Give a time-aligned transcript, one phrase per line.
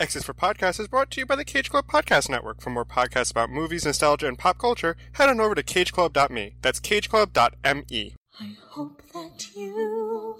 [0.00, 2.60] X's for Podcast is brought to you by the Cage Club Podcast Network.
[2.60, 6.56] For more podcasts about movies, nostalgia, and pop culture, head on over to cageclub.me.
[6.62, 8.14] That's cageclub.me.
[8.40, 10.36] I hope that you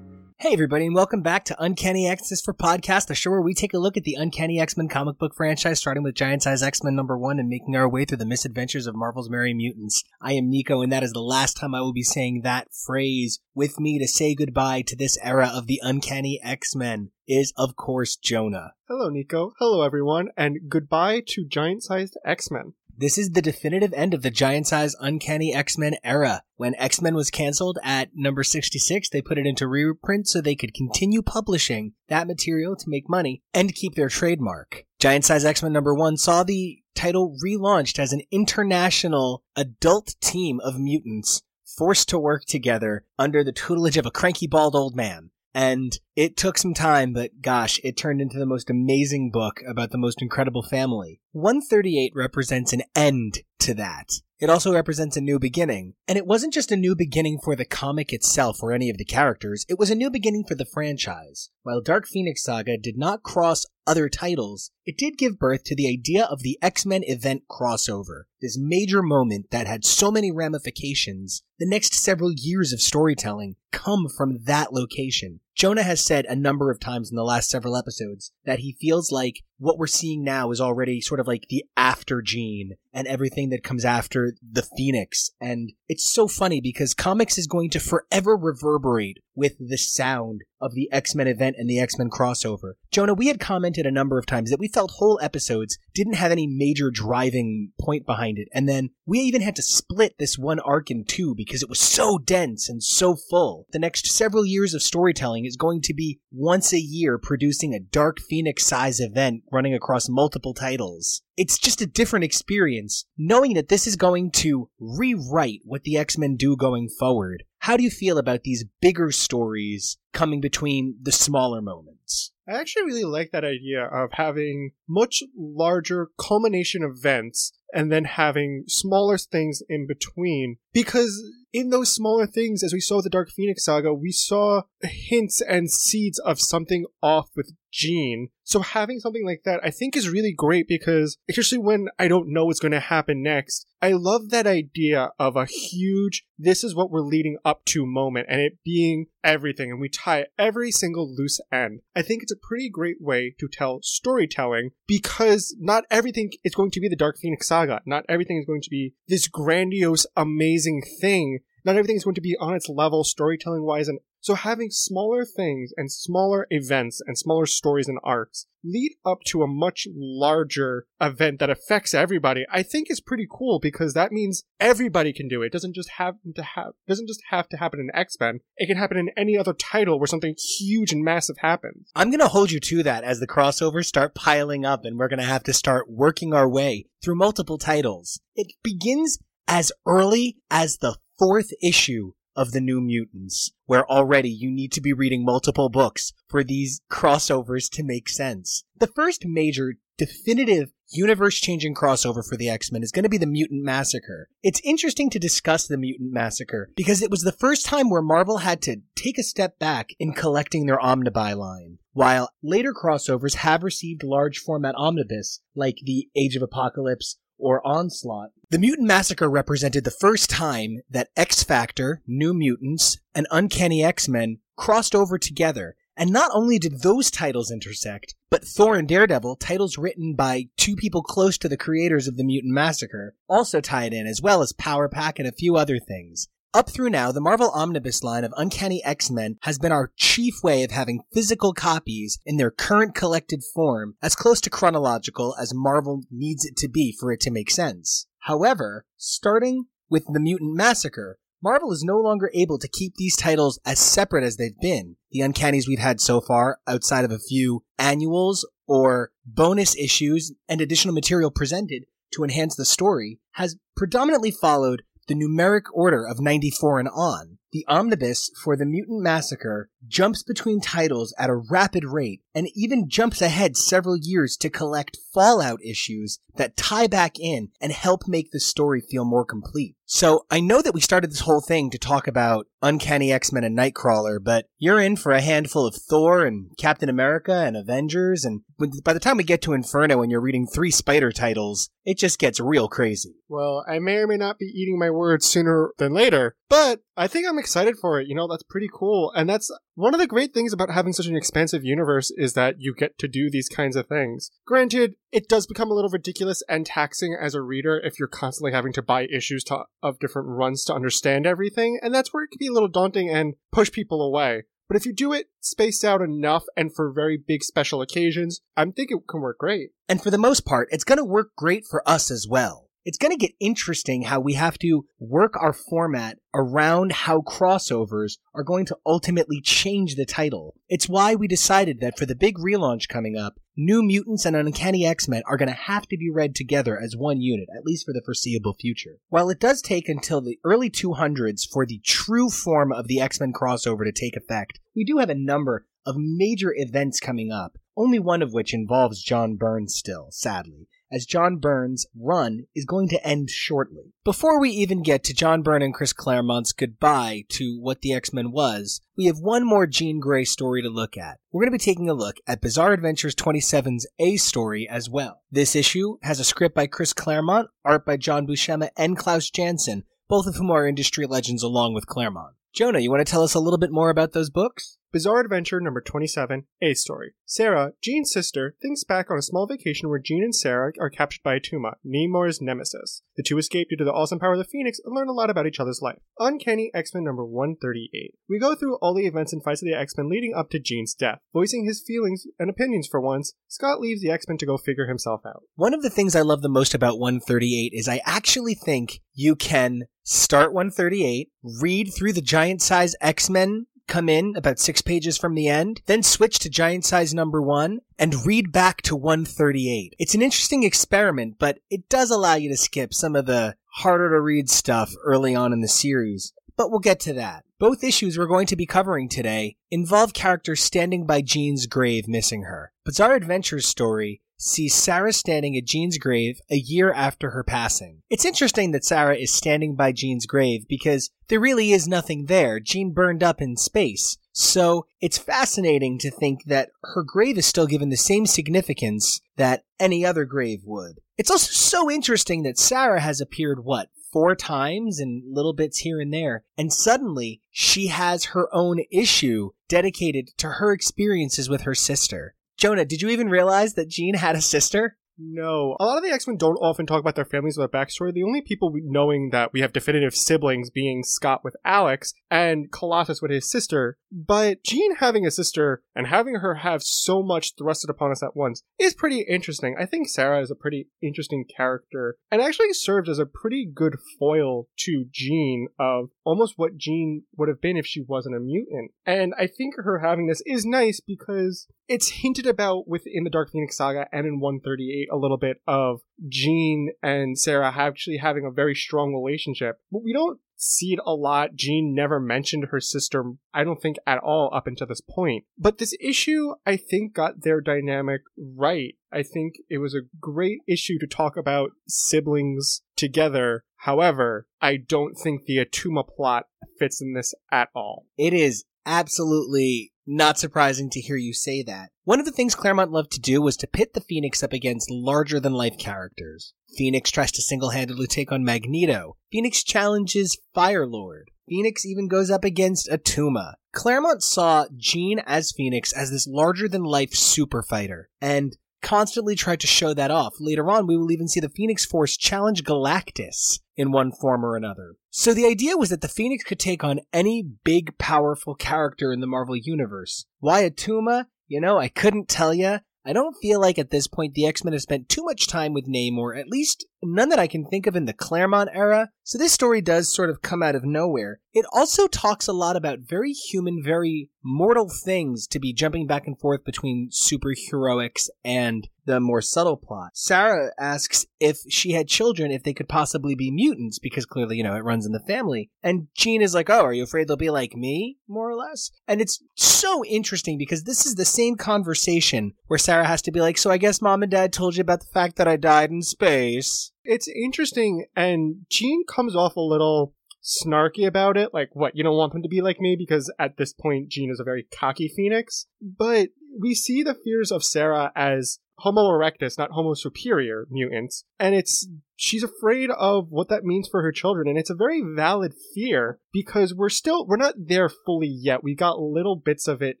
[0.40, 3.74] Hey everybody, and welcome back to Uncanny X's for Podcast, the show where we take
[3.74, 7.18] a look at the Uncanny X-Men comic book franchise, starting with Giant Size X-Men number
[7.18, 10.04] one and making our way through the misadventures of Marvel's Merry Mutants.
[10.20, 13.40] I am Nico, and that is the last time I will be saying that phrase.
[13.52, 18.14] With me to say goodbye to this era of the Uncanny X-Men is, of course,
[18.14, 18.74] Jonah.
[18.86, 19.54] Hello, Nico.
[19.58, 22.74] Hello, everyone, and goodbye to giant sized X Men.
[23.00, 26.42] This is the definitive end of the giant size uncanny X-Men era.
[26.56, 30.74] When X-Men was canceled at number 66, they put it into reprint so they could
[30.74, 34.84] continue publishing that material to make money and keep their trademark.
[34.98, 40.80] Giant size X-Men number 1 saw the title relaunched as an international adult team of
[40.80, 45.30] mutants forced to work together under the tutelage of a cranky bald old man.
[45.58, 49.90] And it took some time, but gosh, it turned into the most amazing book about
[49.90, 51.20] the most incredible family.
[51.32, 54.08] 138 represents an end to that.
[54.38, 55.94] It also represents a new beginning.
[56.06, 59.04] And it wasn't just a new beginning for the comic itself or any of the
[59.04, 61.50] characters, it was a new beginning for the franchise.
[61.64, 65.88] While Dark Phoenix Saga did not cross other titles, it did give birth to the
[65.88, 71.42] idea of the X-Men event crossover, this major moment that had so many ramifications.
[71.58, 75.40] The next several years of storytelling come from that location.
[75.54, 79.10] Jonah has said a number of times in the last several episodes that he feels
[79.10, 83.48] like what we're seeing now is already sort of like the after gene and everything
[83.50, 85.32] that comes after the Phoenix.
[85.40, 90.74] And it's so funny because comics is going to forever reverberate with the sound of
[90.74, 92.72] the X-Men event and the X-Men crossover.
[92.92, 96.32] Jonah, we had commented a number of times that we felt whole episodes didn't have
[96.32, 98.48] any major driving point behind it.
[98.52, 101.80] And then we even had to split this one arc in two because it was
[101.80, 103.66] so dense and so full.
[103.70, 107.80] The next several years of storytelling is going to be once a year producing a
[107.80, 111.22] Dark Phoenix size event running across multiple titles.
[111.38, 116.34] It's just a different experience knowing that this is going to rewrite what the X-Men
[116.34, 117.44] do going forward.
[117.60, 122.32] How do you feel about these bigger stories coming between the smaller moments?
[122.48, 128.64] I actually really like that idea of having much larger culmination events and then having
[128.66, 130.56] smaller things in between.
[130.72, 131.22] Because
[131.52, 135.40] in those smaller things, as we saw with the Dark Phoenix saga, we saw hints
[135.40, 138.28] and seeds of something off with Jean.
[138.44, 142.32] So having something like that, I think is really great because, especially when I don't
[142.32, 146.74] know what's going to happen next, I love that idea of a huge, this is
[146.74, 151.14] what we're leading up to moment and it being everything and we tie every single
[151.14, 151.80] loose end.
[151.94, 156.70] I think it's a pretty great way to tell storytelling because not everything is going
[156.70, 157.80] to be the Dark Phoenix saga.
[157.84, 161.40] Not everything is going to be this grandiose, amazing thing.
[161.64, 165.24] Not everything is going to be on its level storytelling wise and so having smaller
[165.24, 170.86] things and smaller events and smaller stories and arcs lead up to a much larger
[171.00, 175.42] event that affects everybody, I think is pretty cool because that means everybody can do
[175.42, 175.46] it.
[175.46, 178.40] It doesn't just have to have doesn't just have to happen in X-Men.
[178.56, 181.90] It can happen in any other title where something huge and massive happens.
[181.94, 185.08] I'm going to hold you to that as the crossovers start piling up and we're
[185.08, 188.20] going to have to start working our way through multiple titles.
[188.34, 194.48] It begins as early as the fourth issue of the New Mutants, where already you
[194.48, 198.62] need to be reading multiple books for these crossovers to make sense.
[198.78, 203.26] The first major definitive universe changing crossover for the X-Men is going to be the
[203.26, 204.28] Mutant Massacre.
[204.44, 208.38] It's interesting to discuss the Mutant Massacre because it was the first time where Marvel
[208.38, 211.78] had to take a step back in collecting their Omnibuy line.
[211.92, 218.30] While later crossovers have received large format omnibus, like the Age of Apocalypse or Onslaught.
[218.50, 224.38] The Mutant Massacre represented the first time that X Factor, New Mutants, and Uncanny X-Men
[224.56, 225.76] crossed over together.
[225.96, 230.76] And not only did those titles intersect, but Thor and Daredevil, titles written by two
[230.76, 234.52] people close to the creators of the Mutant Massacre, also tied in, as well as
[234.52, 236.28] Power Pack and a few other things.
[236.54, 240.64] Up through now, the Marvel Omnibus line of Uncanny X-Men has been our chief way
[240.64, 246.04] of having physical copies in their current collected form as close to chronological as Marvel
[246.10, 248.06] needs it to be for it to make sense.
[248.20, 253.60] However, starting with the Mutant Massacre, Marvel is no longer able to keep these titles
[253.66, 254.96] as separate as they've been.
[255.10, 260.62] The Uncannies we've had so far, outside of a few annuals or bonus issues and
[260.62, 261.84] additional material presented
[262.14, 267.38] to enhance the story, has predominantly followed the numeric order of 94 and on.
[267.50, 272.88] The omnibus for the Mutant Massacre jumps between titles at a rapid rate and even
[272.88, 278.30] jumps ahead several years to collect Fallout issues that tie back in and help make
[278.30, 279.74] the story feel more complete.
[279.86, 283.56] So I know that we started this whole thing to talk about Uncanny X-Men and
[283.56, 288.42] Nightcrawler, but you're in for a handful of Thor and Captain America and Avengers, and
[288.84, 292.18] by the time we get to Inferno and you're reading three Spider titles, it just
[292.18, 293.14] gets real crazy.
[293.28, 297.06] Well, I may or may not be eating my words sooner than later, but I
[297.06, 298.08] think I'm excited for it.
[298.08, 299.10] You know, that's pretty cool.
[299.16, 302.56] And that's one of the great things about having such an expansive universe is that
[302.58, 304.32] you get to do these kinds of things.
[304.44, 308.50] Granted, it does become a little ridiculous and taxing as a reader if you're constantly
[308.50, 312.30] having to buy issues to, of different runs to understand everything, and that's where it
[312.32, 314.42] can be a little daunting and push people away.
[314.66, 318.64] But if you do it spaced out enough and for very big special occasions, I
[318.64, 319.70] think it can work great.
[319.88, 322.96] And for the most part, it's going to work great for us as well it's
[322.96, 328.42] going to get interesting how we have to work our format around how crossovers are
[328.42, 330.54] going to ultimately change the title.
[330.70, 334.86] It's why we decided that for the big relaunch coming up, New Mutants and Uncanny
[334.86, 337.92] X-Men are going to have to be read together as one unit, at least for
[337.92, 338.96] the foreseeable future.
[339.10, 343.34] While it does take until the early 200s for the true form of the X-Men
[343.34, 347.98] crossover to take effect, we do have a number of major events coming up, only
[347.98, 353.06] one of which involves John Byrne still, sadly as John Byrne's run is going to
[353.06, 353.92] end shortly.
[354.04, 358.32] Before we even get to John Byrne and Chris Claremont's goodbye to what the X-Men
[358.32, 361.18] was, we have one more Jean Grey story to look at.
[361.30, 365.22] We're going to be taking a look at Bizarre Adventures 27's A story as well.
[365.30, 369.84] This issue has a script by Chris Claremont, art by John Buscema and Klaus Janson,
[370.08, 372.34] both of whom are industry legends along with Claremont.
[372.54, 374.78] Jonah, you want to tell us a little bit more about those books?
[374.90, 377.12] Bizarre Adventure number 27, A Story.
[377.26, 381.20] Sarah, Jean's sister, thinks back on a small vacation where Jean and Sarah are captured
[381.22, 383.02] by Attuma, Namor's nemesis.
[383.14, 385.28] The two escape due to the awesome power of the Phoenix and learn a lot
[385.28, 385.98] about each other's life.
[386.18, 388.14] Uncanny X-Men number 138.
[388.30, 390.94] We go through all the events and fights of the X-Men leading up to Jean's
[390.94, 391.18] death.
[391.34, 395.20] Voicing his feelings and opinions for once, Scott leaves the X-Men to go figure himself
[395.26, 395.42] out.
[395.56, 399.36] One of the things I love the most about 138 is I actually think you
[399.36, 401.28] can start 138,
[401.60, 406.02] read through the giant size X-Men come in about six pages from the end, then
[406.02, 409.94] switch to giant size number one and read back to 138.
[409.98, 414.10] It's an interesting experiment, but it does allow you to skip some of the harder
[414.10, 416.32] to read stuff early on in the series.
[416.56, 417.44] But we'll get to that.
[417.58, 422.42] Both issues we're going to be covering today involve characters standing by Jean's grave missing
[422.42, 422.72] her.
[422.84, 428.02] Bizarre Adventures story sees Sarah standing at Jean's grave a year after her passing.
[428.08, 432.60] It's interesting that Sarah is standing by Jean's grave because there really is nothing there.
[432.60, 434.16] Jean burned up in space.
[434.32, 439.64] So it's fascinating to think that her grave is still given the same significance that
[439.80, 441.00] any other grave would.
[441.16, 446.00] It's also so interesting that Sarah has appeared, what, four times in little bits here
[446.00, 446.44] and there.
[446.56, 452.34] And suddenly she has her own issue dedicated to her experiences with her sister.
[452.58, 454.96] Jonah, did you even realize that Jean had a sister?
[455.18, 455.76] No.
[455.80, 458.12] A lot of the X Men don't often talk about their families or their backstory.
[458.12, 463.20] The only people knowing that we have definitive siblings being Scott with Alex and Colossus
[463.20, 463.98] with his sister.
[464.12, 468.36] But Jean having a sister and having her have so much thrusted upon us at
[468.36, 469.76] once is pretty interesting.
[469.78, 473.96] I think Sarah is a pretty interesting character and actually served as a pretty good
[474.18, 478.92] foil to Jean of almost what Jean would have been if she wasn't a mutant.
[479.04, 483.50] And I think her having this is nice because it's hinted about within the Dark
[483.50, 488.50] Phoenix saga and in 138 a little bit of Jean and Sarah actually having a
[488.50, 489.80] very strong relationship.
[489.90, 491.54] But we don't see it a lot.
[491.54, 495.44] Jean never mentioned her sister, I don't think at all up until this point.
[495.56, 498.94] But this issue, I think, got their dynamic right.
[499.12, 503.64] I think it was a great issue to talk about siblings together.
[503.82, 506.46] However, I don't think the Attuma plot
[506.78, 508.06] fits in this at all.
[508.16, 511.90] It is absolutely not surprising to hear you say that.
[512.04, 514.90] One of the things Claremont loved to do was to pit the Phoenix up against
[514.90, 516.54] larger than life characters.
[516.76, 519.16] Phoenix tries to single handedly take on Magneto.
[519.30, 521.24] Phoenix challenges Firelord.
[521.46, 523.54] Phoenix even goes up against Attuma.
[523.72, 529.60] Claremont saw Jean as Phoenix as this larger than life super fighter, and constantly tried
[529.60, 530.34] to show that off.
[530.40, 534.56] Later on, we will even see the Phoenix Force challenge Galactus in one form or
[534.56, 534.94] another.
[535.10, 539.20] So the idea was that the Phoenix could take on any big, powerful character in
[539.20, 540.26] the Marvel Universe.
[540.40, 541.26] Why Attuma?
[541.46, 542.80] You know, I couldn't tell ya.
[543.06, 545.88] I don't feel like at this point the X-Men have spent too much time with
[545.88, 549.10] Namor, at least none that I can think of in the Claremont era.
[549.22, 551.40] So this story does sort of come out of nowhere.
[551.52, 556.26] It also talks a lot about very human, very mortal things to be jumping back
[556.26, 560.10] and forth between superheroics and the more subtle plot.
[560.14, 564.62] Sarah asks if she had children, if they could possibly be mutants, because clearly, you
[564.62, 565.70] know, it runs in the family.
[565.82, 568.18] And Jean is like, Oh, are you afraid they'll be like me?
[568.28, 568.90] More or less.
[569.06, 573.40] And it's so interesting because this is the same conversation where Sarah has to be
[573.40, 575.90] like, So I guess mom and dad told you about the fact that I died
[575.90, 576.87] in space.
[577.10, 581.54] It's interesting, and Jean comes off a little snarky about it.
[581.54, 582.96] Like, what, you don't want them to be like me?
[582.98, 585.66] Because at this point, Jean is a very cocky phoenix.
[585.80, 586.28] But
[586.60, 591.24] we see the fears of Sarah as Homo erectus, not Homo superior mutants.
[591.38, 591.88] And it's,
[592.18, 594.48] she's afraid of what that means for her children.
[594.48, 598.64] And it's a very valid fear because we're still, we're not there fully yet.
[598.64, 600.00] We got little bits of it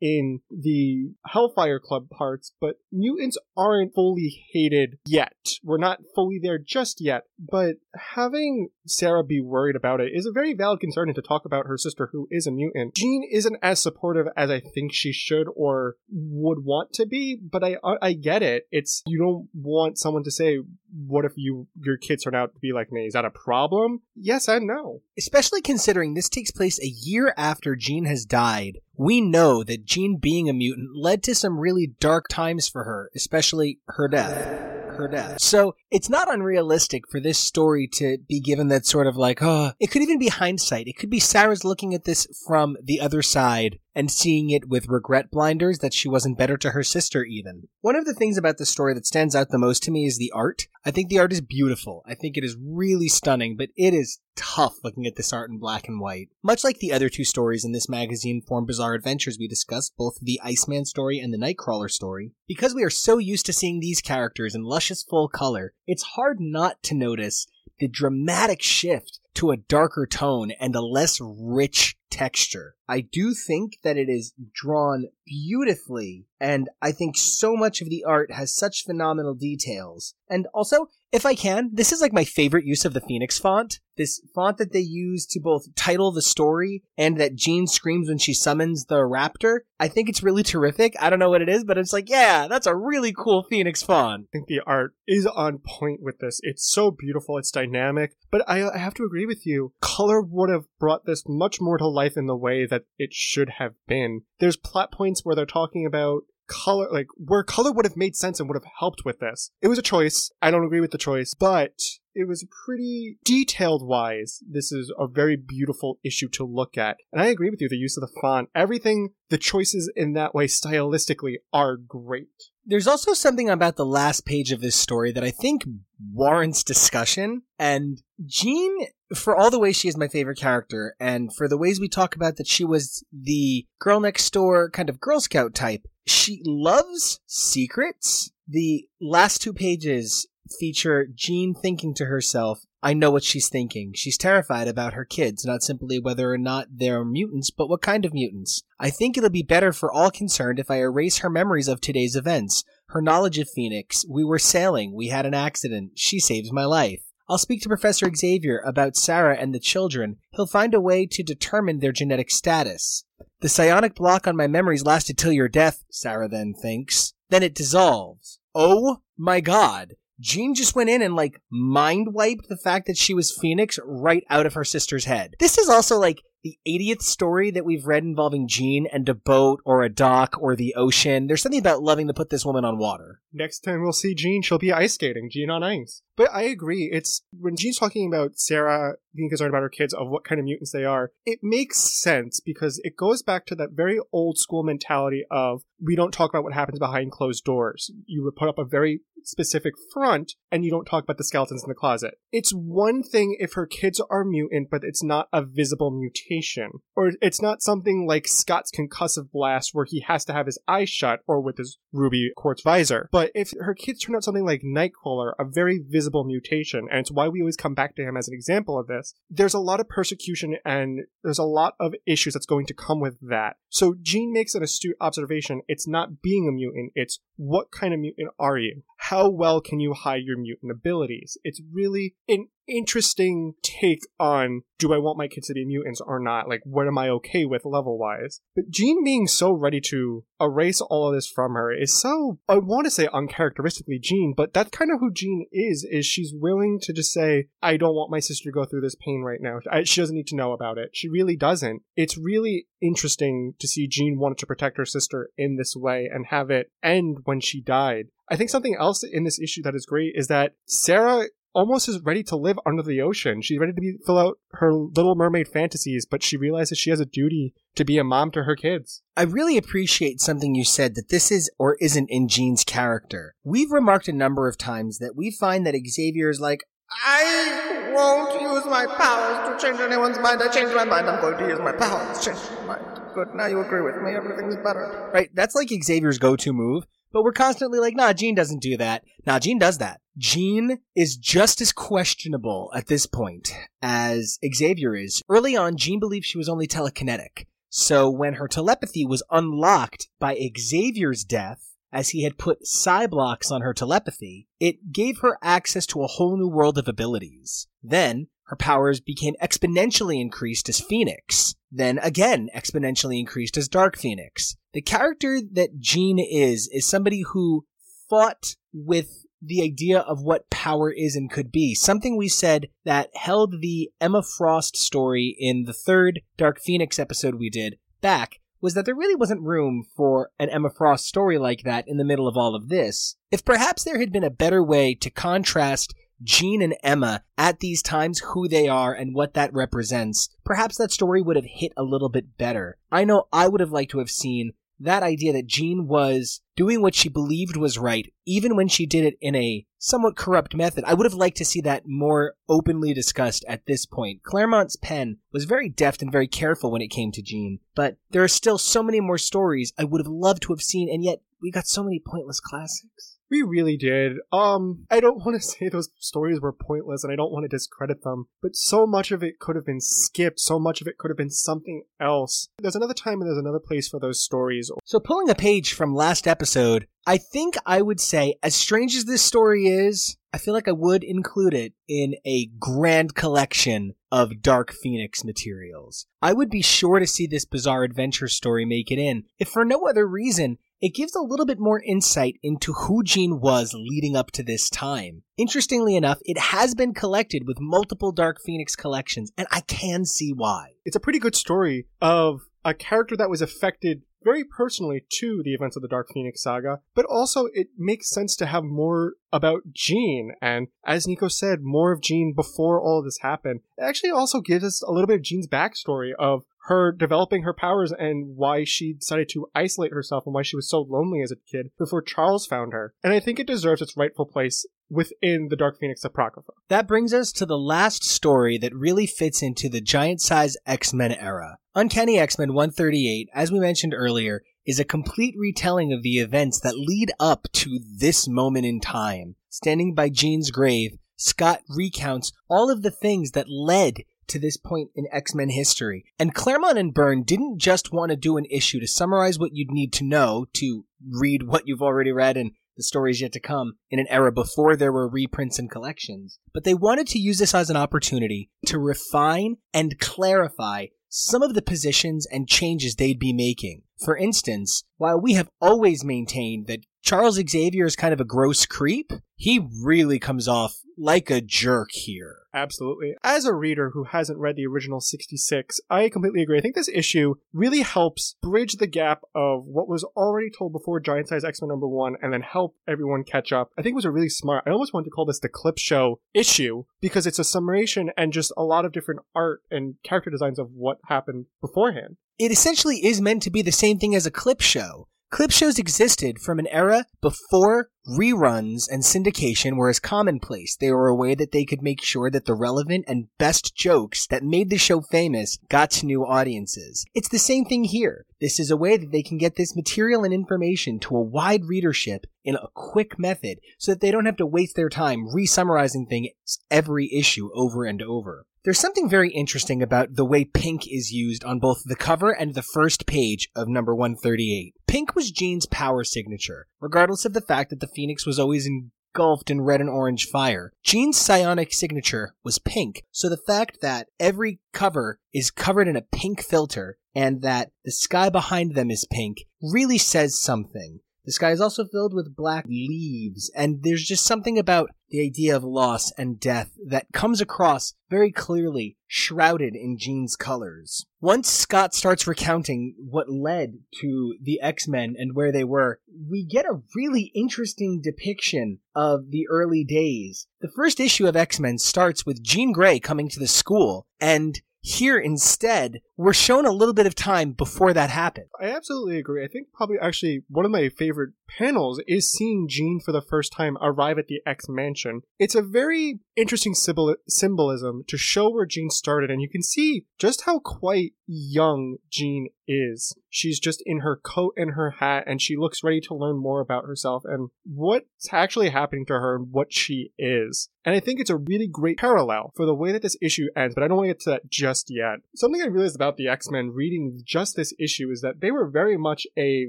[0.00, 5.34] in the Hellfire Club parts, but mutants aren't fully hated yet.
[5.62, 7.76] We're not fully there just yet, but
[8.14, 11.66] having Sarah be worried about it is a very valid concern and to talk about
[11.66, 12.94] her sister who is a mutant.
[12.94, 17.62] Jean isn't as supportive as I think she should or would want to be, but
[17.62, 18.66] I I get it.
[18.70, 20.58] It's you don't want someone to say,
[20.92, 24.00] "What if you your kids turn out to be like me?" Is that a problem?
[24.14, 25.02] Yes and no.
[25.18, 28.78] Especially considering this takes place a year after Jean has died.
[28.96, 33.10] We know that Jean being a mutant led to some really dark times for her,
[33.14, 34.70] especially her death
[35.00, 35.40] her death.
[35.40, 39.72] So it's not unrealistic for this story to be given that sort of like, oh,
[39.80, 40.86] it could even be hindsight.
[40.86, 44.88] It could be Sarah's looking at this from the other side and seeing it with
[44.88, 47.68] regret blinders that she wasn't better to her sister even.
[47.80, 50.18] One of the things about the story that stands out the most to me is
[50.18, 50.68] the art.
[50.84, 52.02] I think the art is beautiful.
[52.06, 55.58] I think it is really stunning, but it is tough looking at this art in
[55.58, 56.28] black and white.
[56.42, 60.18] Much like the other two stories in this magazine form bizarre adventures we discussed, both
[60.20, 62.32] the Iceman story and the Nightcrawler story.
[62.48, 66.38] Because we are so used to seeing these characters in luscious full color, it's hard
[66.40, 67.46] not to notice
[67.78, 72.74] the dramatic shift to a darker tone and a less rich texture.
[72.90, 78.02] I do think that it is drawn beautifully, and I think so much of the
[78.02, 80.14] art has such phenomenal details.
[80.28, 83.80] And also, if I can, this is like my favorite use of the Phoenix font.
[83.96, 88.18] This font that they use to both title the story and that Jean screams when
[88.18, 89.60] she summons the raptor.
[89.78, 90.94] I think it's really terrific.
[91.00, 93.82] I don't know what it is, but it's like, yeah, that's a really cool Phoenix
[93.82, 94.26] font.
[94.28, 96.40] I think the art is on point with this.
[96.42, 99.72] It's so beautiful, it's dynamic, but I, I have to agree with you.
[99.80, 103.50] Color would have brought this much more to life in the way that it should
[103.58, 104.22] have been.
[104.38, 108.40] There's plot points where they're talking about color, like where color would have made sense
[108.40, 109.50] and would have helped with this.
[109.62, 110.30] It was a choice.
[110.42, 111.80] I don't agree with the choice, but
[112.14, 114.40] it was pretty detailed wise.
[114.48, 116.96] This is a very beautiful issue to look at.
[117.12, 120.34] And I agree with you, the use of the font, everything, the choices in that
[120.34, 122.28] way stylistically are great.
[122.66, 125.64] There's also something about the last page of this story that I think
[126.12, 127.42] warrants discussion.
[127.58, 131.80] And Jean, for all the ways she is my favorite character, and for the ways
[131.80, 135.86] we talk about that she was the girl next door kind of Girl Scout type,
[136.06, 138.30] she loves secrets.
[138.48, 140.26] The last two pages
[140.58, 143.92] feature Jean thinking to herself, I know what she's thinking.
[143.94, 148.04] She's terrified about her kids, not simply whether or not they're mutants, but what kind
[148.04, 148.62] of mutants.
[148.78, 152.16] I think it'll be better for all concerned if I erase her memories of today's
[152.16, 152.64] events.
[152.88, 154.04] Her knowledge of Phoenix.
[154.08, 154.94] We were sailing.
[154.94, 155.92] We had an accident.
[155.94, 157.02] She saves my life.
[157.30, 160.16] I'll speak to Professor Xavier about Sarah and the children.
[160.32, 163.04] He'll find a way to determine their genetic status.
[163.38, 167.14] The psionic block on my memories lasted till your death, Sarah then thinks.
[167.28, 168.40] Then it dissolves.
[168.52, 169.94] Oh my god.
[170.18, 174.24] Jean just went in and like mind wiped the fact that she was Phoenix right
[174.28, 175.36] out of her sister's head.
[175.38, 179.60] This is also like the 80th story that we've read involving Jean and a boat
[179.64, 181.26] or a dock or the ocean.
[181.26, 183.20] There's something about loving to put this woman on water.
[183.32, 186.02] Next time we'll see Jean, she'll be ice skating, Jean on ice.
[186.20, 190.08] But I agree, it's when Jean's talking about Sarah being concerned about her kids of
[190.10, 193.70] what kind of mutants they are, it makes sense because it goes back to that
[193.72, 197.90] very old school mentality of we don't talk about what happens behind closed doors.
[198.04, 201.62] You would put up a very specific front and you don't talk about the skeletons
[201.62, 202.14] in the closet.
[202.32, 206.70] It's one thing if her kids are mutant, but it's not a visible mutation.
[206.96, 210.88] Or it's not something like Scott's concussive blast where he has to have his eyes
[210.88, 213.08] shut or with his ruby quartz visor.
[213.12, 217.10] But if her kids turn out something like Nightcrawler, a very visible mutation, and it's
[217.10, 219.80] why we always come back to him as an example of this, there's a lot
[219.80, 223.56] of persecution and there's a lot of issues that's going to come with that.
[223.70, 225.62] So Jean makes an astute observation.
[225.68, 228.82] It's not being a mutant, it's what kind of mutant are you?
[228.98, 231.38] How well can you hide your mutant abilities?
[231.42, 236.18] It's really an interesting take on do I want my kids to be mutants or
[236.18, 236.48] not?
[236.48, 238.40] Like, what am I okay with level wise?
[238.56, 242.56] But Jean being so ready to erase all of this from her is so, I
[242.56, 246.80] want to say uncharacteristically Jean, but that's kind of who Jean is, is she's willing
[246.82, 249.58] to just say, I don't want my sister to go through this pain right now.
[249.84, 250.90] She doesn't need to know about it.
[250.94, 251.82] She really doesn't.
[251.94, 256.26] It's really interesting to see Jean wanted to protect her sister in this way and
[256.26, 258.08] have it end when she died.
[258.30, 262.00] I think something else in this issue that is great is that Sarah almost is
[262.00, 263.42] ready to live under the ocean.
[263.42, 267.00] She's ready to be, fill out her Little Mermaid fantasies, but she realizes she has
[267.00, 269.02] a duty to be a mom to her kids.
[269.16, 273.34] I really appreciate something you said that this is or isn't in Jean's character.
[273.44, 278.40] We've remarked a number of times that we find that Xavier is like, I won't
[278.40, 280.42] use my powers to change anyone's mind.
[280.42, 281.08] I changed my mind.
[281.08, 283.00] I'm going to use my powers to change my mind.
[283.14, 283.34] Good.
[283.34, 284.12] Now you agree with me.
[284.12, 285.10] Everything's better.
[285.12, 285.30] right?
[285.34, 286.84] That's like Xavier's go-to move.
[287.12, 289.02] But we're constantly like, nah, Jean doesn't do that.
[289.26, 290.00] Nah, Jean does that.
[290.16, 295.22] Jean is just as questionable at this point as Xavier is.
[295.28, 297.46] Early on, Jean believed she was only telekinetic.
[297.68, 303.62] So when her telepathy was unlocked by Xavier's death, as he had put psi-blocks on
[303.62, 307.66] her telepathy, it gave her access to a whole new world of abilities.
[307.82, 311.54] Then, her powers became exponentially increased as Phoenix.
[311.70, 314.56] Then again, exponentially increased as Dark Phoenix.
[314.72, 317.66] The character that Jean is, is somebody who
[318.08, 321.74] fought with the idea of what power is and could be.
[321.74, 327.36] Something we said that held the Emma Frost story in the third Dark Phoenix episode
[327.36, 331.62] we did back was that there really wasn't room for an Emma Frost story like
[331.64, 333.16] that in the middle of all of this.
[333.30, 337.82] If perhaps there had been a better way to contrast Jean and Emma at these
[337.82, 341.82] times, who they are and what that represents, perhaps that story would have hit a
[341.82, 342.76] little bit better.
[342.92, 346.82] I know I would have liked to have seen that idea that Jean was doing
[346.82, 350.84] what she believed was right, even when she did it in a somewhat corrupt method.
[350.86, 354.22] I would have liked to see that more openly discussed at this point.
[354.22, 358.22] Claremont's pen was very deft and very careful when it came to Jean, but there
[358.22, 361.20] are still so many more stories I would have loved to have seen, and yet
[361.42, 363.09] we got so many pointless classics.
[363.30, 364.16] We really did.
[364.32, 367.48] Um, I don't want to say those stories were pointless and I don't want to
[367.48, 370.40] discredit them, but so much of it could have been skipped.
[370.40, 372.48] So much of it could have been something else.
[372.58, 374.70] There's another time and there's another place for those stories.
[374.84, 379.04] So, pulling a page from last episode, I think I would say, as strange as
[379.04, 384.42] this story is, I feel like I would include it in a grand collection of
[384.42, 386.06] Dark Phoenix materials.
[386.22, 389.64] I would be sure to see this bizarre adventure story make it in, if for
[389.64, 394.16] no other reason it gives a little bit more insight into who Jean was leading
[394.16, 395.22] up to this time.
[395.36, 400.32] Interestingly enough, it has been collected with multiple Dark Phoenix collections, and I can see
[400.32, 400.70] why.
[400.84, 405.54] It's a pretty good story of a character that was affected very personally to the
[405.54, 409.72] events of the Dark Phoenix saga, but also it makes sense to have more about
[409.72, 413.60] Jean, and as Nico said, more of Jean before all this happened.
[413.78, 417.54] It actually also gives us a little bit of Jean's backstory of her developing her
[417.54, 421.32] powers and why she decided to isolate herself and why she was so lonely as
[421.32, 422.94] a kid before Charles found her.
[423.02, 426.52] And I think it deserves its rightful place within the Dark Phoenix Apocrypha.
[426.68, 430.92] That brings us to the last story that really fits into the giant size X
[430.92, 431.58] Men era.
[431.74, 436.60] Uncanny X Men 138, as we mentioned earlier, is a complete retelling of the events
[436.60, 439.36] that lead up to this moment in time.
[439.48, 444.90] Standing by Jean's grave, Scott recounts all of the things that led to this point
[444.94, 446.04] in X Men history.
[446.18, 449.70] And Claremont and Byrne didn't just want to do an issue to summarize what you'd
[449.70, 453.74] need to know to read what you've already read and the stories yet to come
[453.90, 457.54] in an era before there were reprints and collections, but they wanted to use this
[457.54, 463.32] as an opportunity to refine and clarify some of the positions and changes they'd be
[463.32, 463.82] making.
[464.02, 468.66] For instance, while we have always maintained that Charles Xavier is kind of a gross
[468.66, 472.36] creep, he really comes off like a jerk here.
[472.52, 473.14] Absolutely.
[473.22, 476.58] As a reader who hasn't read the original 66, I completely agree.
[476.58, 481.00] I think this issue really helps bridge the gap of what was already told before
[481.00, 483.70] Giant Size X Men number one and then help everyone catch up.
[483.78, 485.78] I think it was a really smart, I almost wanted to call this the clip
[485.78, 490.30] show issue because it's a summation and just a lot of different art and character
[490.30, 492.16] designs of what happened beforehand.
[492.38, 495.08] It essentially is meant to be the same thing as a clip show.
[495.30, 500.74] Clip shows existed from an era before reruns and syndication were as commonplace.
[500.74, 504.26] They were a way that they could make sure that the relevant and best jokes
[504.26, 507.06] that made the show famous got to new audiences.
[507.14, 508.26] It's the same thing here.
[508.40, 511.64] This is a way that they can get this material and information to a wide
[511.64, 516.06] readership in a quick method so that they don't have to waste their time re-summarizing
[516.06, 516.30] things
[516.72, 518.46] every issue over and over.
[518.62, 522.54] There's something very interesting about the way pink is used on both the cover and
[522.54, 524.74] the first page of number 138.
[524.86, 529.50] Pink was Jean's power signature, regardless of the fact that the Phoenix was always engulfed
[529.50, 530.74] in red and orange fire.
[530.82, 536.02] Jean's psionic signature was pink, so the fact that every cover is covered in a
[536.02, 541.00] pink filter and that the sky behind them is pink really says something.
[541.24, 545.54] The sky is also filled with black leaves, and there's just something about the idea
[545.54, 551.06] of loss and death that comes across very clearly, shrouded in Jean's colors.
[551.20, 556.64] Once Scott starts recounting what led to the X-Men and where they were, we get
[556.64, 560.46] a really interesting depiction of the early days.
[560.60, 565.18] The first issue of X-Men starts with Jean Grey coming to the school, and here
[565.18, 568.46] instead, we're shown a little bit of time before that happened.
[568.60, 569.44] I absolutely agree.
[569.44, 573.52] I think probably actually one of my favorite panels is seeing Jean for the first
[573.52, 575.22] time arrive at the X Mansion.
[575.38, 580.06] It's a very interesting symbol- symbolism to show where Jean started, and you can see
[580.18, 583.14] just how quite young Jean is.
[583.28, 586.60] She's just in her coat and her hat, and she looks ready to learn more
[586.60, 590.68] about herself and what's actually happening to her and what she is.
[590.84, 593.74] And I think it's a really great parallel for the way that this issue ends,
[593.74, 595.18] but I don't want to get to that just yet.
[595.34, 598.68] Something I realized about the X Men reading just this issue is that they were
[598.68, 599.66] very much a